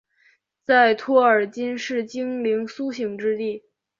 [0.65, 3.61] 在托尔金是精灵苏醒之地。